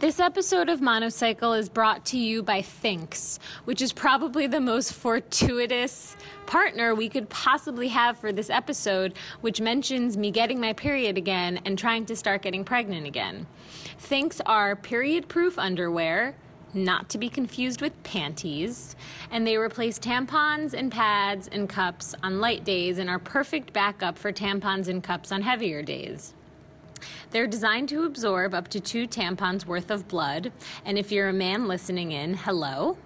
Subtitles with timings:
[0.00, 4.94] This episode of Monocycle is brought to you by Thinx, which is probably the most
[4.94, 11.18] fortuitous partner we could possibly have for this episode, which mentions me getting my period
[11.18, 13.46] again and trying to start getting pregnant again.
[14.00, 16.34] Thinx are period proof underwear,
[16.72, 18.96] not to be confused with panties,
[19.30, 24.16] and they replace tampons and pads and cups on light days and are perfect backup
[24.16, 26.32] for tampons and cups on heavier days.
[27.30, 30.52] They're designed to absorb up to two tampons worth of blood.
[30.84, 32.96] And if you're a man listening in, hello.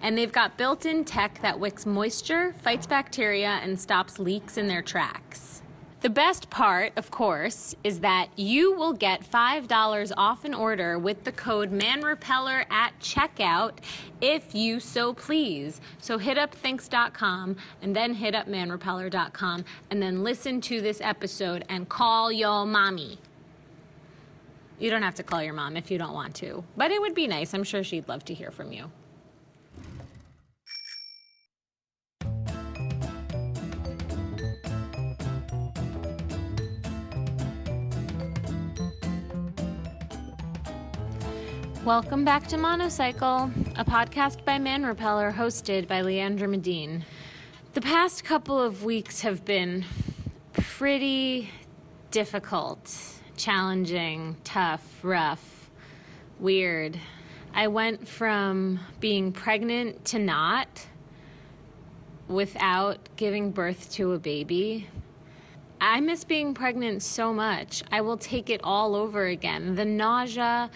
[0.00, 4.68] And they've got built in tech that wicks moisture, fights bacteria, and stops leaks in
[4.68, 5.62] their tracks.
[6.02, 11.22] The best part, of course, is that you will get $5 off an order with
[11.22, 13.74] the code MANREPELLER at checkout
[14.20, 15.80] if you so please.
[16.00, 21.64] So hit up thinx.com and then hit up manrepeller.com and then listen to this episode
[21.68, 23.20] and call your mommy.
[24.82, 27.14] You don't have to call your mom if you don't want to, but it would
[27.14, 27.54] be nice.
[27.54, 28.90] I'm sure she'd love to hear from you.
[41.84, 47.04] Welcome back to Monocycle, a podcast by Man Repeller hosted by Leandra Medine.
[47.74, 49.84] The past couple of weeks have been
[50.54, 51.50] pretty
[52.10, 55.68] difficult, challenging, tough, rough,
[56.38, 56.96] weird.
[57.52, 60.86] I went from being pregnant to not
[62.28, 64.86] without giving birth to a baby
[65.84, 67.82] I miss being pregnant so much.
[67.90, 69.74] I will take it all over again.
[69.74, 70.70] The nausea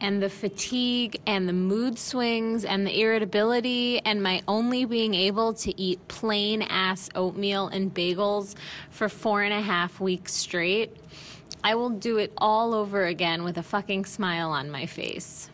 [0.00, 5.52] and the fatigue and the mood swings and the irritability and my only being able
[5.54, 8.54] to eat plain ass oatmeal and bagels
[8.88, 10.96] for four and a half weeks straight.
[11.64, 15.48] I will do it all over again with a fucking smile on my face.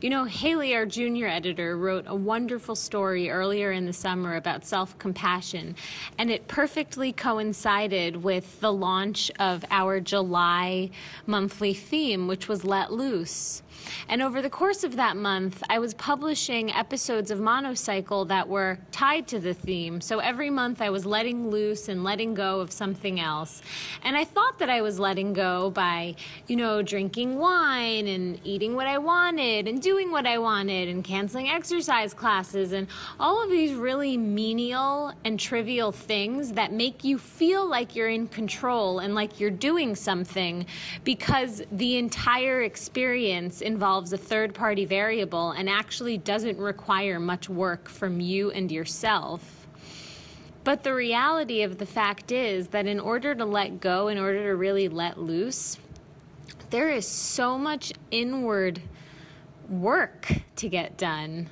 [0.00, 4.64] You know, Haley, our junior editor, wrote a wonderful story earlier in the summer about
[4.64, 5.76] self compassion,
[6.16, 10.90] and it perfectly coincided with the launch of our July
[11.26, 13.62] monthly theme, which was Let Loose.
[14.08, 18.78] And over the course of that month, I was publishing episodes of Monocycle that were
[18.92, 20.00] tied to the theme.
[20.00, 23.62] So every month I was letting loose and letting go of something else.
[24.02, 28.74] And I thought that I was letting go by, you know, drinking wine and eating
[28.74, 32.88] what I wanted and doing what I wanted and canceling exercise classes and
[33.18, 38.28] all of these really menial and trivial things that make you feel like you're in
[38.28, 40.66] control and like you're doing something
[41.04, 47.88] because the entire experience involves a third party variable and actually doesn't require much work
[47.88, 49.66] from you and yourself.
[50.64, 54.42] But the reality of the fact is that in order to let go, in order
[54.44, 55.78] to really let loose,
[56.70, 58.82] there is so much inward
[59.68, 61.48] work to get done.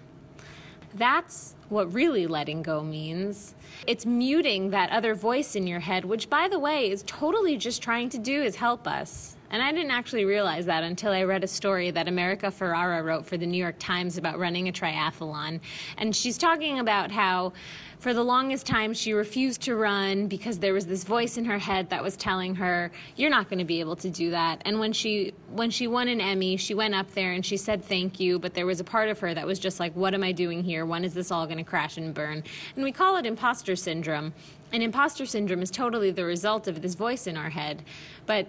[0.94, 3.54] That's what really letting go means.
[3.86, 7.80] It's muting that other voice in your head, which, by the way, is totally just
[7.80, 9.36] trying to do is help us.
[9.50, 13.24] And I didn't actually realize that until I read a story that America Ferrera wrote
[13.24, 15.60] for the New York Times about running a triathlon.
[15.96, 17.52] And she's talking about how
[17.98, 21.58] for the longest time she refused to run because there was this voice in her
[21.58, 24.62] head that was telling her you're not going to be able to do that.
[24.64, 27.84] And when she when she won an emmy she went up there and she said
[27.84, 30.22] thank you but there was a part of her that was just like what am
[30.22, 30.86] i doing here?
[30.86, 32.44] When is this all going to crash and burn?
[32.76, 34.32] And we call it imposter syndrome.
[34.72, 37.82] And imposter syndrome is totally the result of this voice in our head.
[38.26, 38.46] But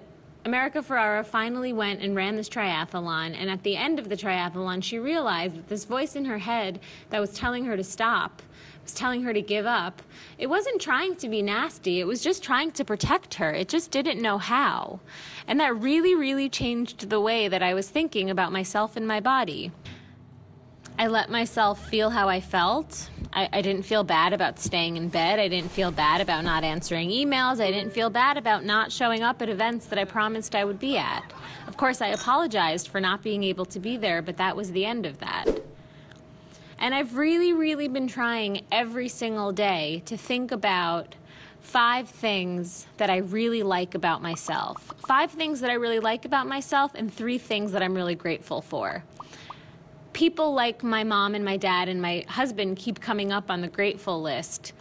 [0.50, 4.84] America Ferrera finally went and ran this triathlon, and at the end of the triathlon,
[4.84, 6.80] she realized that this voice in her head
[7.12, 8.42] that was telling her to stop,
[8.82, 10.02] was telling her to give up,
[10.40, 13.52] it wasn't trying to be nasty, it was just trying to protect her.
[13.52, 15.02] It just didn't know how.
[15.48, 19.20] And that really, really changed the way that I was thinking about myself and my
[19.20, 19.72] body.
[20.98, 23.12] I let myself feel how I felt.
[23.31, 25.40] I, I, didn't feel bad about staying in bed.
[25.40, 27.62] I didn't feel bad about not answering emails.
[27.62, 30.79] I didn't feel bad about not showing up at events that I promised I would
[30.79, 31.31] be at.
[31.68, 34.86] Of course, I apologized for not being able to be there, but that was the
[34.86, 35.45] end of that.
[36.80, 41.15] And I've really, really been trying every single day to think about
[41.62, 44.92] five things that I really like about myself.
[45.07, 48.62] Five things that I really like about myself, and three things that I'm really grateful
[48.62, 49.04] for
[50.13, 53.67] people like my mom and my dad and my husband keep coming up on the
[53.67, 54.73] grateful list.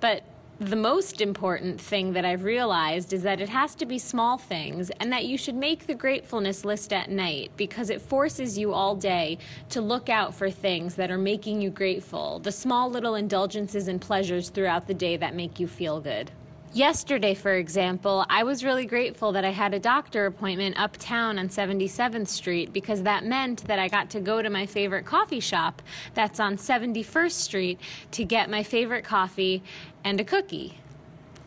[0.00, 0.22] But
[0.58, 4.90] the most important thing that I've realized is that it has to be small things
[5.00, 8.94] and that you should make the gratefulness list at night because it forces you all
[8.94, 9.36] day
[9.68, 14.00] to look out for things that are making you grateful, the small little indulgences and
[14.00, 16.30] pleasures throughout the day that make you feel good.
[16.76, 21.48] Yesterday, for example, I was really grateful that I had a doctor appointment uptown on
[21.48, 25.80] 77th Street because that meant that I got to go to my favorite coffee shop
[26.12, 27.80] that's on 71st Street
[28.10, 29.62] to get my favorite coffee
[30.04, 30.76] and a cookie.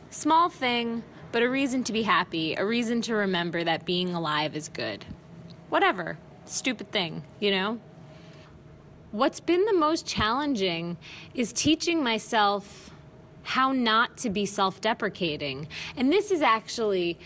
[0.10, 4.56] Small thing, but a reason to be happy, a reason to remember that being alive
[4.56, 5.06] is good.
[5.70, 6.18] Whatever.
[6.46, 7.80] Stupid thing, you know?
[9.12, 10.98] What's been the most challenging
[11.36, 12.89] is teaching myself
[13.50, 15.68] how not to be self deprecating.
[15.98, 17.18] And this is actually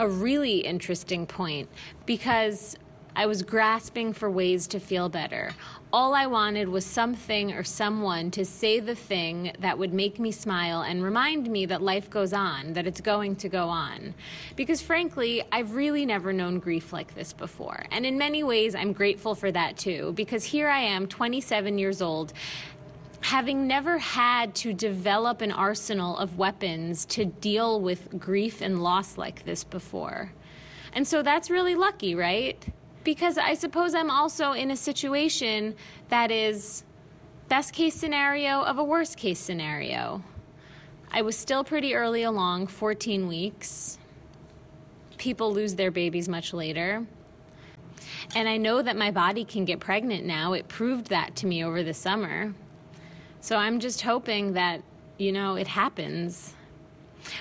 [0.00, 1.68] a really interesting point
[2.04, 2.76] because
[3.14, 5.52] I was grasping for ways to feel better.
[5.92, 10.32] All I wanted was something or someone to say the thing that would make me
[10.32, 14.14] smile and remind me that life goes on, that it's going to go on.
[14.56, 17.84] Because frankly, I've really never known grief like this before.
[17.92, 22.02] And in many ways, I'm grateful for that too, because here I am, 27 years
[22.02, 22.32] old,
[23.28, 29.16] having never had to develop an arsenal of weapons to deal with grief and loss
[29.16, 30.32] like this before.
[30.92, 32.64] And so that's really lucky, right?
[33.08, 35.74] because I suppose I'm also in a situation
[36.10, 36.84] that is
[37.48, 40.22] best case scenario of a worst case scenario.
[41.10, 43.96] I was still pretty early along, 14 weeks.
[45.16, 47.06] People lose their babies much later.
[48.34, 50.52] And I know that my body can get pregnant now.
[50.52, 52.52] It proved that to me over the summer.
[53.40, 54.82] So I'm just hoping that,
[55.16, 56.54] you know, it happens.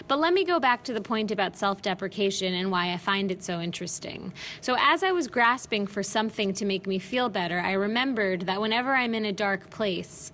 [0.07, 3.31] But let me go back to the point about self deprecation and why I find
[3.31, 4.33] it so interesting.
[4.61, 8.59] So, as I was grasping for something to make me feel better, I remembered that
[8.59, 10.31] whenever I'm in a dark place,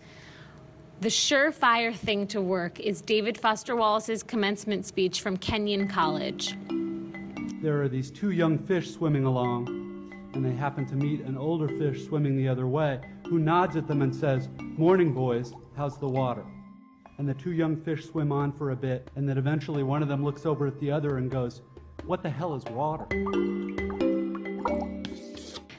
[1.02, 6.56] the surefire thing to work is David Foster Wallace's commencement speech from Kenyon College.
[7.62, 9.93] There are these two young fish swimming along,
[10.34, 13.88] and they happen to meet an older fish swimming the other way, who nods at
[13.88, 16.44] them and says, Morning, boys, how's the water?
[17.18, 20.08] and the two young fish swim on for a bit, and then eventually one of
[20.08, 21.62] them looks over at the other and goes,
[22.06, 23.06] What the hell is water?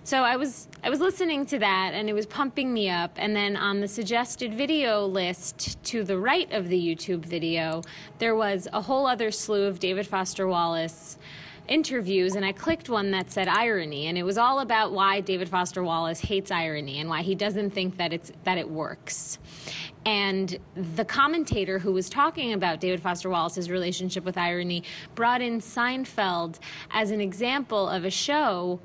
[0.04, 3.34] So I was I was listening to that and it was pumping me up and
[3.34, 7.80] then on the suggested video list to the right of the YouTube video
[8.18, 11.16] there was a whole other slew of David Foster Wallace
[11.68, 15.48] interviews and I clicked one that said irony and it was all about why David
[15.48, 19.38] Foster Wallace hates irony and why he doesn't think that it's that it works.
[20.06, 24.82] And the commentator who was talking about David Foster Wallace's relationship with irony
[25.14, 26.58] brought in Seinfeld
[26.90, 28.80] as an example of a show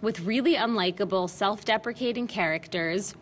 [0.00, 3.14] with really unlikable, self deprecating characters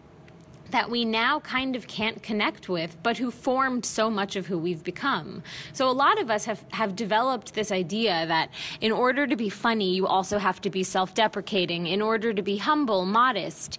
[0.73, 4.59] that we now kind of can't connect with, but who formed so much of who
[4.59, 5.43] we've become.
[5.73, 9.49] So a lot of us have, have developed this idea that in order to be
[9.49, 11.87] funny, you also have to be self deprecating.
[11.87, 13.79] In order to be humble, modest,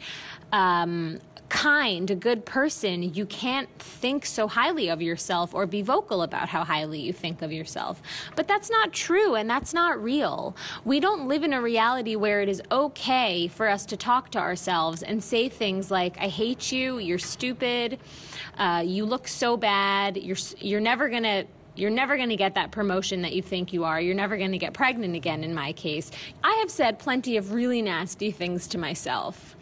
[0.52, 1.20] um,
[1.54, 6.50] kind, a good person, you can't think so highly of yourself or be vocal about
[6.50, 8.02] how highly you think of yourself.
[8.36, 10.56] But that's not true and that's not real.
[10.84, 14.40] We don't live in a reality where it is okay for us to talk to
[14.40, 18.00] ourselves and say things like, I hate you, you're stupid,
[18.58, 21.46] uh, you look so bad, you're, you're never going to
[21.76, 24.00] you're never going to get that promotion that you think you are.
[24.00, 26.12] You're never going to get pregnant again, in my case.
[26.44, 29.56] I have said plenty of really nasty things to myself.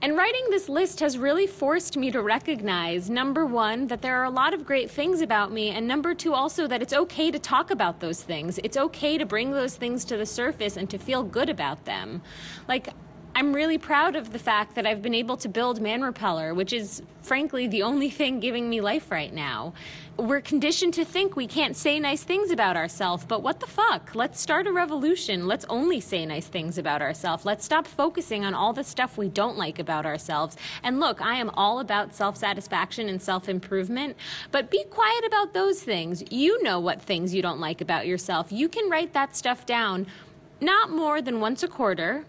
[0.00, 4.24] And writing this list has really forced me to recognize number one, that there are
[4.24, 7.38] a lot of great things about me, and number two, also that it's okay to
[7.38, 8.60] talk about those things.
[8.62, 12.22] It's okay to bring those things to the surface and to feel good about them.
[12.68, 12.90] Like,
[13.38, 16.72] I'm really proud of the fact that I've been able to build Man Repeller, which
[16.72, 19.74] is frankly the only thing giving me life right now.
[20.16, 24.16] We're conditioned to think we can't say nice things about ourselves, but what the fuck?
[24.16, 25.46] Let's start a revolution.
[25.46, 27.44] Let's only say nice things about ourselves.
[27.44, 30.56] Let's stop focusing on all the stuff we don't like about ourselves.
[30.82, 34.16] And look, I am all about self satisfaction and self improvement,
[34.50, 36.24] but be quiet about those things.
[36.28, 38.50] You know what things you don't like about yourself.
[38.50, 40.08] You can write that stuff down
[40.60, 42.26] not more than once a quarter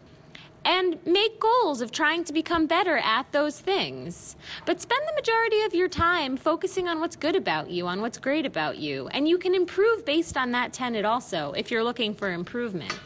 [0.66, 4.36] and make goals of trying to become better at those things.
[4.66, 8.18] But spend the majority of your time focusing on what's good about you, on what's
[8.18, 9.08] great about you.
[9.10, 12.98] And you can improve based on that tenet also if you're looking for improvement.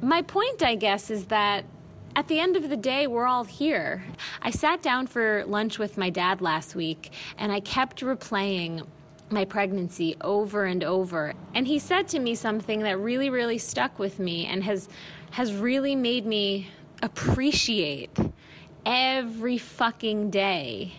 [0.00, 1.64] My point, I guess, is that
[2.16, 4.04] at the end of the day, we're all here.
[4.40, 8.86] I sat down for lunch with my dad last week and I kept replaying
[9.34, 11.34] my pregnancy over and over.
[11.54, 14.88] And he said to me something that really, really stuck with me and has
[15.32, 16.68] has really made me
[17.02, 18.16] appreciate
[18.86, 20.94] every fucking day.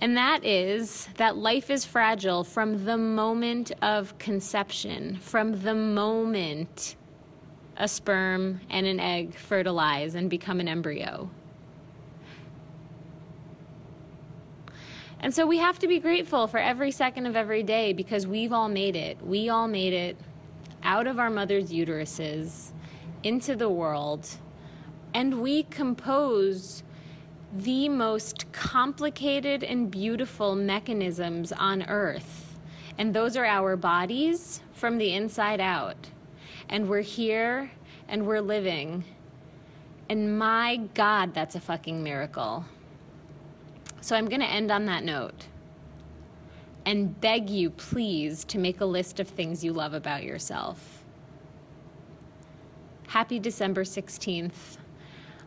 [0.00, 6.96] And that is that life is fragile from the moment of conception, from the moment
[7.76, 11.30] a sperm and an egg fertilize and become an embryo.
[15.22, 18.52] And so we have to be grateful for every second of every day because we've
[18.52, 19.20] all made it.
[19.24, 20.16] We all made it
[20.82, 22.70] out of our mother's uteruses
[23.22, 24.28] into the world.
[25.12, 26.82] And we compose
[27.52, 32.56] the most complicated and beautiful mechanisms on earth.
[32.96, 36.08] And those are our bodies from the inside out.
[36.68, 37.70] And we're here
[38.08, 39.04] and we're living.
[40.08, 42.64] And my God, that's a fucking miracle.
[44.00, 45.46] So I'm going to end on that note
[46.86, 51.04] and beg you, please, to make a list of things you love about yourself.
[53.08, 54.78] Happy December 16th.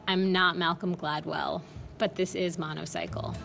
[0.07, 1.61] I'm not Malcolm Gladwell,
[1.97, 3.35] but this is Monocycle.